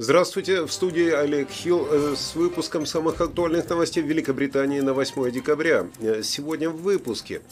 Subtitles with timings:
[0.00, 5.28] Здравствуйте, в студии Олег Хилл э, с выпуском самых актуальных новостей в Великобритании на 8
[5.32, 5.88] декабря.
[5.98, 7.42] Э, сегодня в выпуске.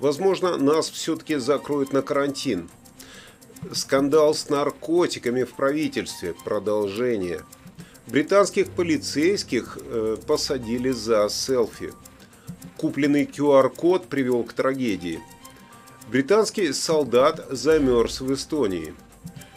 [0.00, 2.68] Возможно, нас все-таки закроют на карантин.
[3.72, 6.34] Скандал с наркотиками в правительстве.
[6.44, 7.42] Продолжение.
[8.08, 11.92] Британских полицейских э, посадили за селфи.
[12.76, 15.20] Купленный QR-код привел к трагедии.
[16.08, 18.94] Британский солдат замерз в Эстонии.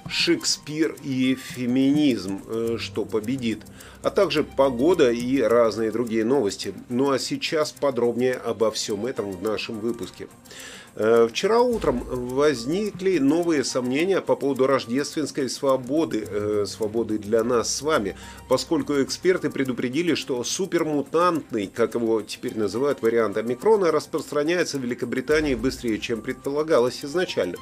[0.09, 3.61] Шекспир и феминизм, э, что победит,
[4.03, 6.73] а также погода и разные другие новости.
[6.89, 10.27] Ну а сейчас подробнее обо всем этом в нашем выпуске.
[10.99, 17.83] Э, вчера утром возникли новые сомнения по поводу рождественской свободы, э, свободы для нас с
[17.83, 18.17] вами,
[18.49, 25.99] поскольку эксперты предупредили, что супермутантный, как его теперь называют, вариант омикрона распространяется в Великобритании быстрее,
[25.99, 27.57] чем предполагалось изначально.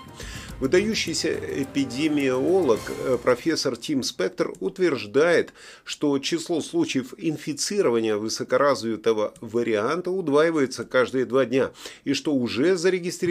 [0.61, 5.51] Выдающийся эпидемиолог э, профессор Тим Спектр утверждает,
[5.83, 11.71] что число случаев инфицирования высокоразвитого варианта удваивается каждые два дня,
[12.05, 13.24] и что уже зарегистрировано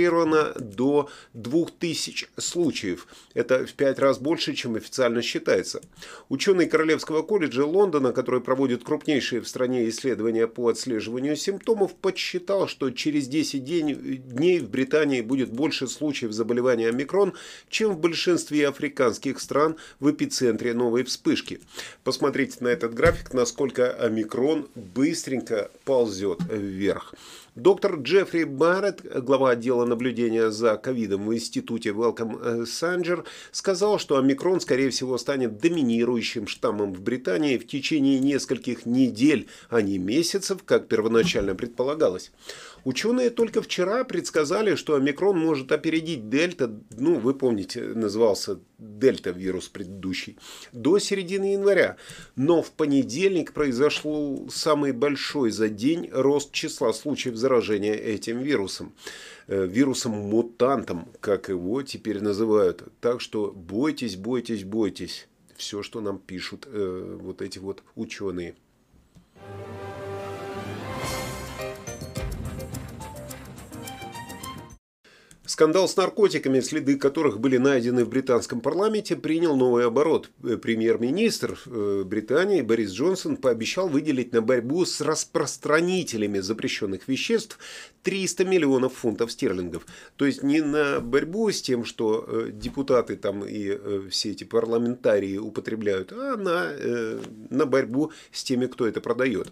[0.58, 3.06] до 2000 случаев.
[3.34, 5.80] Это в пять раз больше, чем официально считается.
[6.28, 12.90] Ученый Королевского колледжа Лондона, который проводит крупнейшие в стране исследования по отслеживанию симптомов, подсчитал, что
[12.90, 17.34] через 10 дней в Британии будет больше случаев заболевания омикрон,
[17.68, 21.60] чем в большинстве африканских стран в эпицентре новой вспышки.
[22.02, 27.14] Посмотрите на этот график, насколько омикрон быстренько ползет вверх.
[27.56, 34.60] Доктор Джеффри Барретт, глава отдела наблюдения за ковидом в институте Wellcome Sanger, сказал, что омикрон,
[34.60, 40.88] скорее всего, станет доминирующим штаммом в Британии в течение нескольких недель, а не месяцев, как
[40.88, 42.32] первоначально предполагалось.
[42.84, 49.68] Ученые только вчера предсказали, что омикрон может опередить дельта, ну, вы помните, назывался дельта вирус
[49.68, 50.38] предыдущий,
[50.72, 51.96] до середины января.
[52.36, 58.92] Но в понедельник произошел самый большой за день рост числа случаев заражения этим вирусом.
[59.46, 62.84] Э, Вирусом-мутантом, как его теперь называют.
[63.00, 65.28] Так что бойтесь, бойтесь, бойтесь.
[65.56, 68.54] Все, что нам пишут э, вот эти вот ученые.
[75.46, 80.30] Скандал с наркотиками, следы которых были найдены в британском парламенте, принял новый оборот.
[80.42, 87.58] Э, премьер-министр э, Британии Борис Джонсон пообещал выделить на борьбу с распространителями запрещенных веществ
[88.04, 89.86] 300 миллионов фунтов стерлингов.
[90.16, 95.36] То есть не на борьбу с тем, что э, депутаты там и все эти парламентарии
[95.36, 96.72] употребляют, а на,
[97.50, 99.48] на борьбу с теми, кто это продает.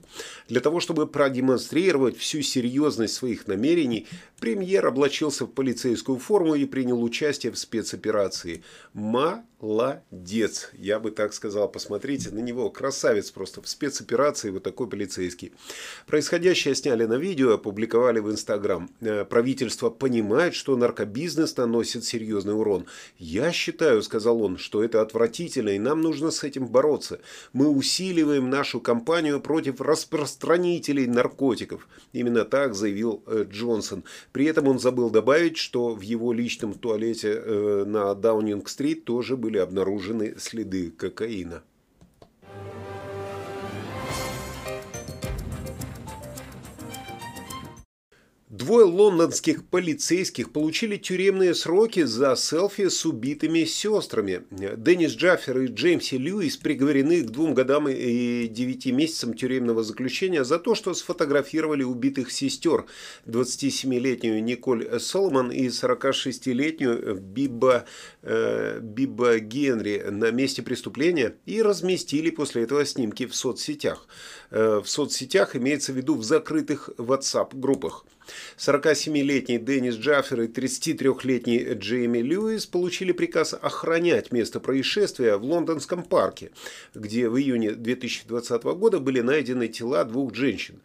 [0.48, 4.06] Для того, чтобы продемонстрировать всю серьезность своих намерений,
[4.40, 8.62] премьер облачился в полицейский полицейскую форму и принял участие в спецоперации.
[8.92, 11.68] Молодец, я бы так сказал.
[11.68, 15.52] Посмотрите на него, красавец просто в спецоперации, вот такой полицейский.
[16.06, 18.90] Происходящее сняли на видео, опубликовали в Инстаграм.
[19.00, 22.86] Э, правительство понимает, что наркобизнес наносит серьезный урон.
[23.18, 27.20] Я считаю, сказал он, что это отвратительно, и нам нужно с этим бороться.
[27.52, 31.88] Мы усиливаем нашу кампанию против распространителей наркотиков.
[32.12, 34.04] Именно так заявил э, Джонсон.
[34.32, 39.38] При этом он забыл добавить, что что в его личном туалете э, на Даунинг-стрит тоже
[39.38, 41.62] были обнаружены следы кокаина.
[48.62, 54.44] Двое лондонских полицейских получили тюремные сроки за селфи с убитыми сестрами.
[54.50, 60.60] Деннис Джаффер и Джеймси Льюис приговорены к двум годам и девяти месяцам тюремного заключения за
[60.60, 62.84] то, что сфотографировали убитых сестер.
[63.26, 67.86] 27-летнюю Николь Соломон и 46-летнюю Биба,
[68.22, 74.06] э, Биба Генри на месте преступления и разместили после этого снимки в соцсетях.
[74.52, 78.04] Э, в соцсетях имеется в виду в закрытых WhatsApp-группах.
[78.56, 86.50] 47-летний Деннис Джаффер и 33-летний Джейми Льюис получили приказ охранять место происшествия в лондонском парке,
[86.94, 90.80] где в июне 2020 года были найдены тела двух женщин.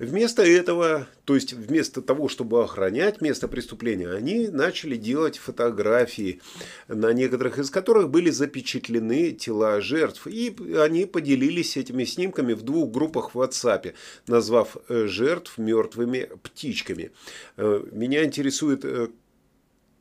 [0.00, 6.40] Вместо этого, то есть вместо того, чтобы охранять место преступления, они начали делать фотографии,
[6.88, 10.26] на некоторых из которых были запечатлены тела жертв.
[10.26, 13.92] И они поделились этими снимками в двух группах в WhatsApp,
[14.26, 16.99] назвав э, жертв мертвыми птичками.
[17.56, 19.08] Э, меня интересует, э,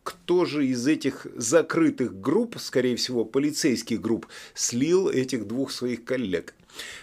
[0.03, 6.53] кто же из этих закрытых групп, скорее всего, полицейских групп, слил этих двух своих коллег.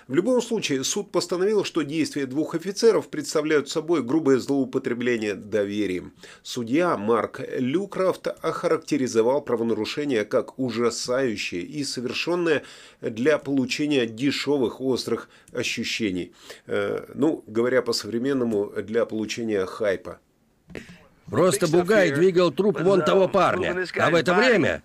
[0.09, 6.13] В любом случае, суд постановил, что действия двух офицеров представляют собой грубое злоупотребление доверием.
[6.43, 12.63] Судья Марк Люкрафт охарактеризовал правонарушение как ужасающее и совершенное
[13.01, 16.33] для получения дешевых острых ощущений.
[16.67, 20.21] Э, ну, говоря по-современному, для получения хайпа.
[21.27, 24.83] Просто Бугай двигал труп вон того парня, а в это время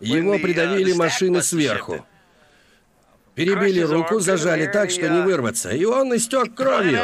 [0.00, 2.06] его придавили машины сверху.
[3.40, 7.00] Перебили руку, зажали так, что не вырваться, и он истек кровью.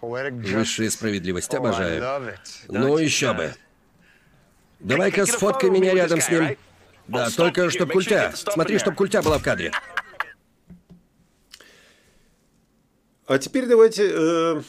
[0.00, 2.38] Высшая справедливость, обожаю.
[2.68, 3.52] Ну, еще бы.
[4.78, 6.56] Давай-ка сфоткай меня рядом с ним.
[7.08, 8.32] Да, только чтоб культя.
[8.34, 9.72] Смотри, чтоб культя была в кадре.
[13.26, 14.62] А теперь давайте э,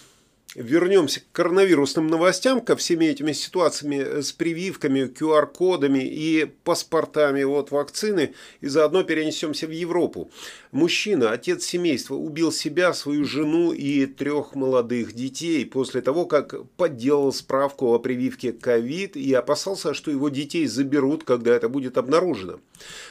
[0.55, 8.33] вернемся к коронавирусным новостям, ко всеми этими ситуациями с прививками, QR-кодами и паспортами от вакцины,
[8.61, 10.31] и заодно перенесемся в Европу.
[10.71, 17.31] Мужчина, отец семейства, убил себя, свою жену и трех молодых детей после того, как подделал
[17.33, 22.59] справку о прививке ковид и опасался, что его детей заберут, когда это будет обнаружено.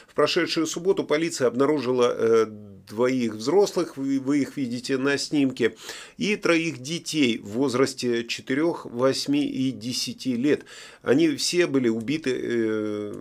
[0.07, 2.45] В прошедшую субботу полиция обнаружила э,
[2.87, 5.75] двоих взрослых, вы, вы их видите на снимке,
[6.17, 10.65] и троих детей в возрасте 4, 8 и 10 лет.
[11.01, 13.13] Они все были убиты э,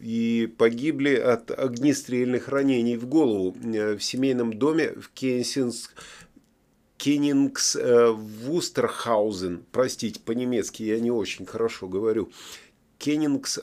[0.00, 5.94] и погибли от огнестрельных ранений в голову э, в семейном доме в Кенсинск.
[6.98, 12.30] Кеннингс э, Вустерхаузен, простите, по-немецки я не очень хорошо говорю,
[12.98, 13.60] Кеннингс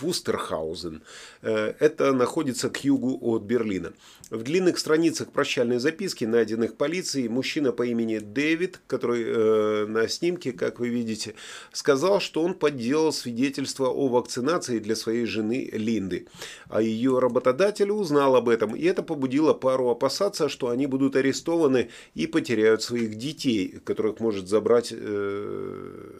[0.00, 1.02] Вустерхаузен.
[1.42, 3.92] Э, это находится к югу от Берлина.
[4.30, 10.52] В длинных страницах прощальной записки, найденных полицией, мужчина по имени Дэвид, который э, на снимке,
[10.52, 11.34] как вы видите,
[11.72, 16.26] сказал, что он подделал свидетельство о вакцинации для своей жены Линды.
[16.68, 21.90] А ее работодатель узнал об этом, и это побудило пару опасаться, что они будут арестованы
[22.14, 24.92] и потеряют своих детей, которых может забрать...
[24.92, 26.18] Э,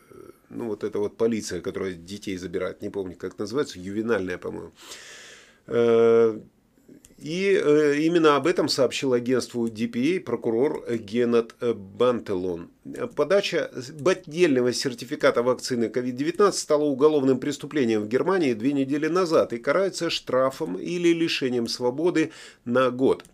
[0.50, 4.72] ну, вот эта вот полиция, которая детей забирает, не помню, как называется, ювенальная, по-моему.
[5.66, 6.38] Э,
[7.18, 12.70] и э, именно об этом сообщил агентству DPA прокурор Геннат Бантелон.
[13.16, 13.70] Подача
[14.04, 20.76] поддельного сертификата вакцины COVID-19 стала уголовным преступлением в Германии две недели назад и карается штрафом
[20.78, 22.32] или лишением свободы
[22.66, 23.24] на год.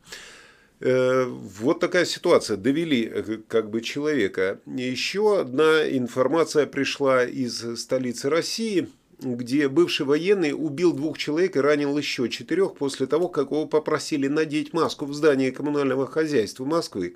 [0.85, 2.57] Э, вот такая ситуация.
[2.57, 4.61] Довели э, как бы человека.
[4.67, 8.89] Еще одна информация пришла из столицы России,
[9.21, 14.27] где бывший военный убил двух человек и ранил еще четырех после того, как его попросили
[14.27, 17.15] надеть маску в здании коммунального хозяйства Москвы.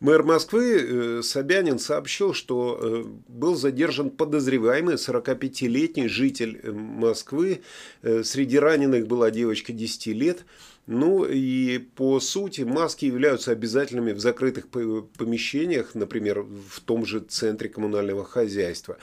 [0.00, 7.60] Мэр Москвы э, Собянин сообщил, что был задержан подозреваемый 45-летний житель Москвы.
[8.02, 10.46] Среди раненых была девочка 10 лет.
[10.86, 17.68] Ну и по сути маски являются обязательными в закрытых помещениях, например, в том же центре
[17.68, 18.96] коммунального хозяйства,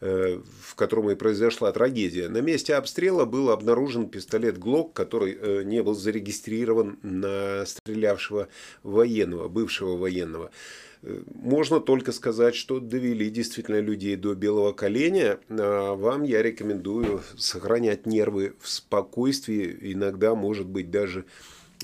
[0.00, 2.28] э, в котором и произошла трагедия.
[2.28, 8.48] На месте обстрела был обнаружен пистолет ГЛОК, который э, не был зарегистрирован на стрелявшего
[8.82, 10.50] военного, бывшего военного.
[11.02, 15.38] Можно только сказать, что довели действительно людей до белого коленя.
[15.48, 21.24] А вам я рекомендую сохранять нервы в спокойствии, иногда, может быть, даже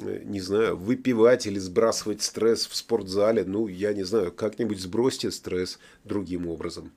[0.00, 3.44] э, не знаю, выпивать или сбрасывать стресс в спортзале.
[3.44, 6.90] Ну, я не знаю, как-нибудь сбросьте стресс другим образом.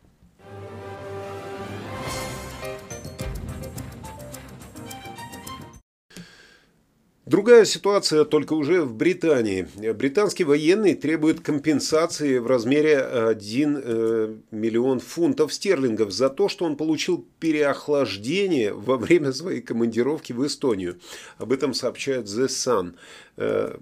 [7.27, 9.67] Другая ситуация только уже в Британии.
[9.91, 16.77] Британский военный требует компенсации в размере 1 э, миллион фунтов стерлингов за то, что он
[16.77, 21.01] получил переохлаждение во время своей командировки в Эстонию.
[21.37, 22.95] Об этом сообщает The Sun.
[23.35, 23.77] Э,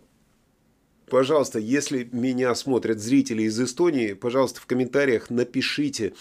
[1.07, 6.13] пожалуйста, если меня смотрят зрители из Эстонии, пожалуйста, в комментариях напишите,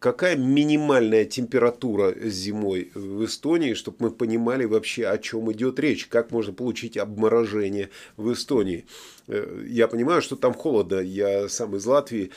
[0.00, 6.32] какая минимальная температура зимой в Эстонии, чтобы мы понимали вообще, о чем идет речь, как
[6.32, 8.86] можно получить обморожение в Эстонии.
[9.28, 12.30] Э, я понимаю, что там холодно, я сам из Латвии,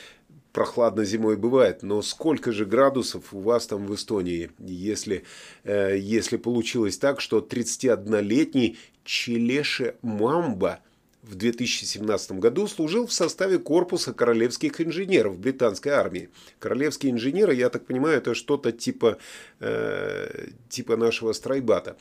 [0.52, 5.24] прохладно зимой бывает, но сколько же градусов у вас там в Эстонии, если,
[5.64, 10.80] э, если получилось так, что 31-летний Челеше Мамба–
[11.28, 16.28] в 2017 году служил в составе корпуса королевских инженеров британской армии.
[16.58, 19.18] Королевские инженеры, я так понимаю, это что-то типа,
[19.60, 21.96] э, типа нашего страйбата.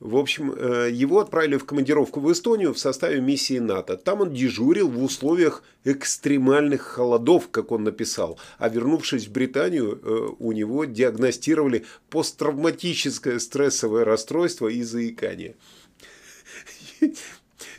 [0.00, 3.96] В общем, э, его отправили в командировку в Эстонию в составе миссии НАТО.
[3.96, 8.36] Там он дежурил в условиях экстремальных холодов, как он написал.
[8.58, 15.54] А вернувшись в Британию, э, у него диагностировали посттравматическое стрессовое расстройство и заикание.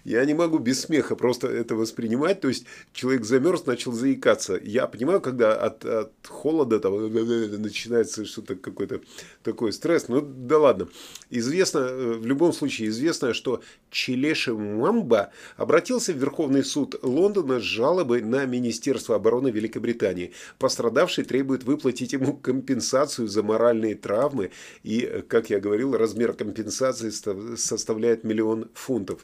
[0.03, 2.41] Я не могу без смеха просто это воспринимать.
[2.41, 4.59] То есть человек замерз, начал заикаться.
[4.61, 9.01] Я понимаю, когда от, от холода там, начинается что-то какой-то
[9.43, 10.09] такой стресс.
[10.09, 10.89] Ну да ладно.
[11.29, 17.63] Известно, э, в любом случае известно, что Челеши Мамба обратился в Верховный суд Лондона с
[17.63, 20.33] жалобой на Министерство обороны Великобритании.
[20.59, 24.51] Пострадавший требует выплатить ему компенсацию за моральные травмы.
[24.83, 27.09] И, как я говорил, размер компенсации
[27.55, 29.23] составляет миллион фунтов.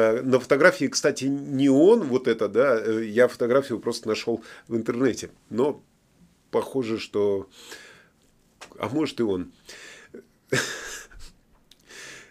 [0.00, 4.76] Э, на фотографии, кстати, не он вот это, да, э, я фотографию просто нашел в
[4.76, 5.30] интернете.
[5.50, 5.82] Но
[6.50, 7.48] похоже, что...
[8.78, 9.52] А может и он.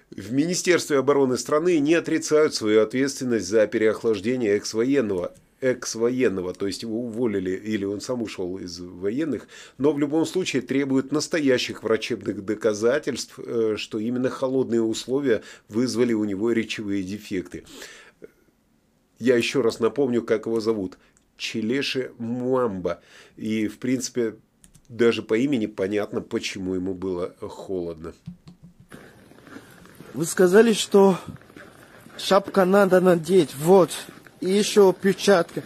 [0.09, 7.01] В Министерстве обороны страны не отрицают свою ответственность за переохлаждение экс-военного экс-военного, то есть его
[7.01, 9.47] уволили или он сам ушел из военных,
[9.77, 16.23] но в любом случае требуют настоящих врачебных доказательств, э, что именно холодные условия вызвали у
[16.23, 17.65] него речевые дефекты.
[19.19, 20.97] Я еще раз напомню, как его зовут.
[21.35, 23.01] Челеши Муамба.
[23.35, 24.35] И, в принципе,
[24.87, 28.13] даже по имени понятно, почему ему было холодно.
[30.13, 31.19] Вы сказали, что
[32.17, 33.55] шапка надо надеть.
[33.55, 33.91] Вот.
[34.41, 35.63] И еще перчатка.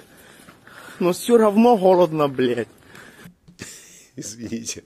[1.00, 2.68] Но все равно холодно, блядь.
[4.16, 4.84] Извините.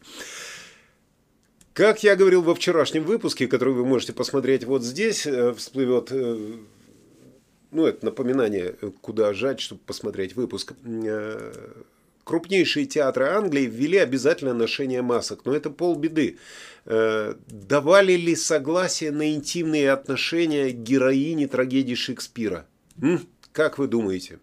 [1.77, 6.53] Как я говорил во вчерашнем выпуске, который вы можете посмотреть вот здесь, э, всплывет, э,
[7.69, 10.73] ну, это напоминание, куда жать, чтобы посмотреть выпуск.
[10.83, 11.53] Э,
[12.23, 16.39] крупнейшие театры Англии ввели обязательное ношение масок, но это полбеды.
[16.85, 22.65] Давали ли согласие на интимные отношения героини трагедии Шекспира?
[23.01, 23.27] М?
[23.57, 24.37] Как вы думаете?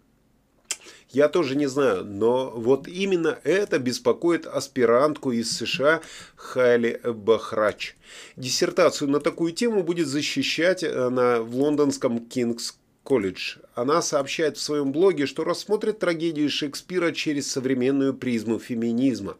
[1.09, 6.01] Я тоже не знаю, но вот именно это беспокоит аспирантку из США
[6.35, 7.95] Хайли Бахрач.
[8.35, 13.59] Диссертацию на такую тему будет защищать она в лондонском Кингс колледж.
[13.73, 19.37] Она сообщает в своем блоге, что рассмотрит трагедию Шекспира через современную призму феминизма.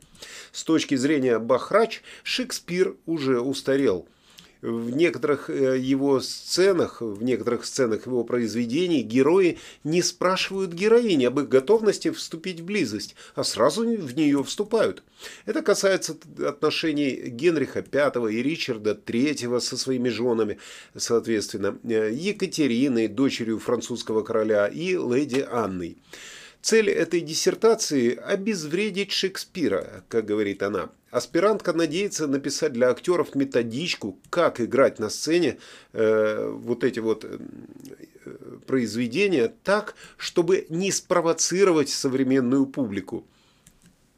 [0.53, 4.07] С точки зрения Бахрач, Шекспир уже устарел–
[4.65, 11.39] в некоторых э, его сценах, в некоторых сценах его произведений герои не спрашивают героини об
[11.39, 15.03] их готовности вступить в близость, а сразу в нее вступают.
[15.45, 20.57] Это касается отношений Генриха V и Ричарда III со своими женами,
[20.95, 25.97] соответственно, э, Екатериной, дочерью французского короля, и леди Анной.
[26.65, 30.89] Цель этой диссертации– обезвредить Шекспира, как говорит она.
[31.11, 35.59] Аспирантка надеется написать для актеров методичку, как играть на сцене
[35.93, 37.37] э, вот эти вот э,
[38.65, 43.27] произведения так, чтобы не спровоцировать современную публику.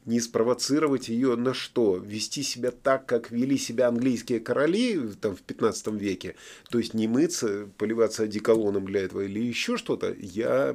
[0.08, 1.98] Не спровоцировать ее на что?
[1.98, 6.34] Вести себя так, как вели себя английские короли там, в 15 веке.
[6.70, 10.16] То есть не мыться, поливаться одеколоном для этого или еще что-то.
[10.18, 10.74] Я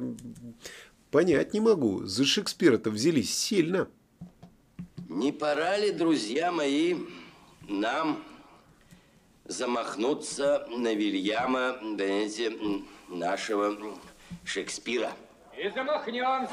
[1.14, 2.06] Понять не могу.
[2.06, 3.86] За Шекспира-то взялись сильно.
[5.08, 6.96] Не пора ли, друзья мои,
[7.68, 8.24] нам
[9.44, 12.52] замахнуться на Вильяма, знаете,
[13.08, 13.76] нашего
[14.44, 15.12] Шекспира?
[15.56, 16.52] И замахнемся!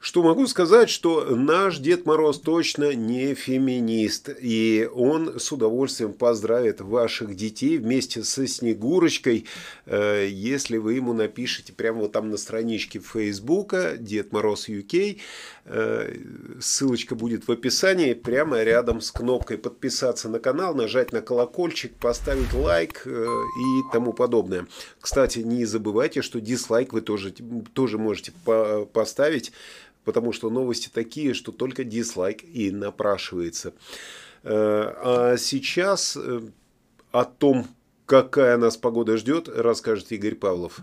[0.00, 6.80] Что могу сказать, что наш Дед Мороз точно не феминист, и он с удовольствием поздравит
[6.80, 9.46] ваших детей вместе со Снегурочкой,
[9.86, 15.18] э, если вы ему напишите прямо вот там на страничке Фейсбука Дед Мороз UK,
[15.64, 16.14] э,
[16.60, 22.52] ссылочка будет в описании, прямо рядом с кнопкой подписаться на канал, нажать на колокольчик, поставить
[22.52, 24.68] лайк э, и тому подобное.
[25.00, 27.34] Кстати, не забывайте, что дизлайк вы тоже,
[27.74, 28.32] тоже можете
[28.92, 29.52] поставить,
[30.08, 33.74] потому что новости такие, что только дизлайк и напрашивается.
[34.42, 36.40] Э, а сейчас э,
[37.12, 37.66] о том,
[38.06, 40.78] какая нас погода ждет, расскажет Игорь Павлов.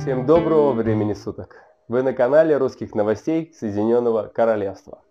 [0.00, 1.56] Всем доброго времени суток!
[1.86, 5.02] Вы на канале русских новостей Соединенного Королевства.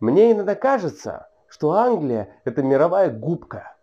[0.00, 3.74] Мне иногда кажется, что Англия это мировая губка–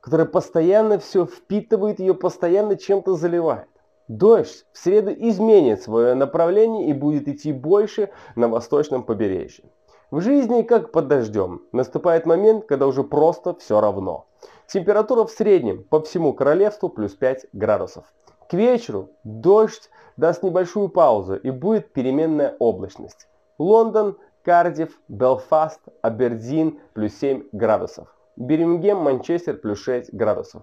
[0.00, 3.68] которая постоянно все впитывает, ее постоянно чем-то заливает.
[4.08, 9.64] Дождь в среду изменит свое направление и будет идти больше на восточном побережье.
[10.10, 14.26] В жизни, как под дождем, наступает момент, когда уже просто все равно.
[14.66, 18.04] Температура в среднем по всему королевству плюс 5 градусов.
[18.48, 23.28] К вечеру дождь даст небольшую паузу и будет переменная облачность.
[23.58, 28.08] Лондон, Кардив, Белфаст, Абердин плюс 7 градусов.
[28.40, 30.62] Бирмингем, Манчестер плюс 6 градусов.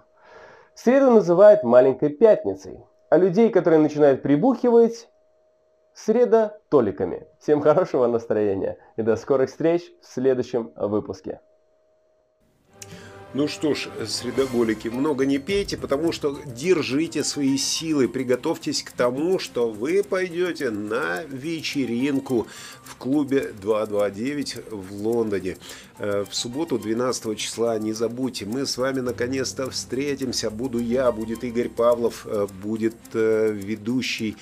[0.74, 2.80] Среду называют маленькой пятницей,
[3.10, 5.08] а людей, которые начинают прибухивать,
[5.94, 7.26] Среда толиками.
[7.40, 11.40] Всем хорошего настроения и до скорых встреч в следующем выпуске.
[13.34, 19.38] Ну что ж, средоголики, много не пейте, потому что держите свои силы, приготовьтесь к тому,
[19.38, 22.48] что вы пойдете на вечеринку
[22.84, 25.58] в клубе 229 в Лондоне.
[26.00, 30.52] Э, в субботу 12 числа, не забудьте, мы с вами наконец-то встретимся.
[30.52, 34.38] Буду я, будет Игорь Павлов, э, будет э, ведущий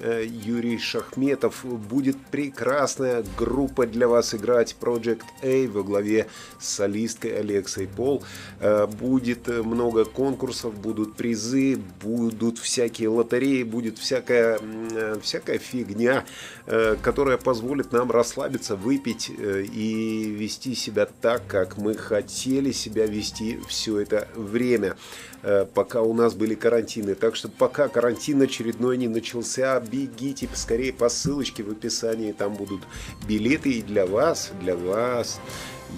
[0.00, 1.64] Юрий Шахметов.
[1.64, 6.28] Будет прекрасная группа для вас играть Project A во главе
[6.60, 8.22] с солисткой Алексой Пол.
[9.00, 14.60] Будет много конкурсов, будут призы, будут всякие лотереи, будет всякая,
[15.20, 16.24] всякая фигня,
[17.02, 24.00] которая позволит нам расслабиться, выпить и вести себя так, как мы хотели себя вести все
[24.00, 24.96] это время.
[25.42, 27.14] Э, пока у нас были карантины.
[27.14, 32.82] Так что пока карантин очередной не начался, бегите скорее по ссылочке в описании, там будут
[33.28, 35.40] билеты и для вас, для вас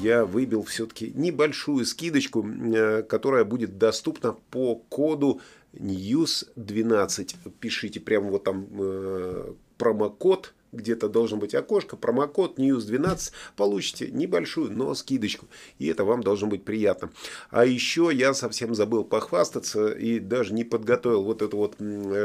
[0.02, 5.40] я выбил все-таки небольшую скидочку, э, которая будет доступна по коду
[5.74, 7.36] News12.
[7.60, 14.94] Пишите прямо вот там э, промокод где-то должен быть окошко, промокод News12, получите небольшую, но
[14.94, 15.46] скидочку.
[15.78, 17.10] И это вам должно быть приятно.
[17.50, 21.76] А еще я совсем забыл похвастаться и даже не подготовил вот это вот,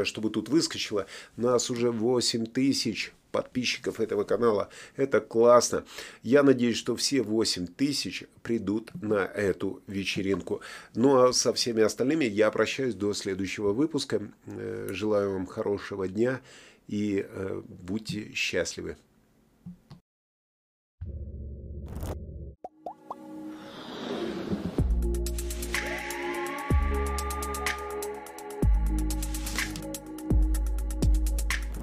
[0.06, 1.06] чтобы тут выскочило.
[1.36, 4.70] Нас уже 8 тысяч подписчиков этого канала.
[4.96, 5.84] Это классно.
[6.22, 10.62] Я надеюсь, что все 8 тысяч придут на эту вечеринку.
[10.94, 14.22] Ну а со всеми остальными я прощаюсь до следующего выпуска.
[14.46, 16.40] Э, желаю вам хорошего дня
[16.86, 18.96] и э, будьте счастливы.